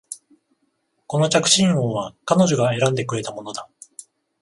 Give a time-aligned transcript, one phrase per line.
[1.05, 3.69] この着信音は彼女が選んでくれたものだ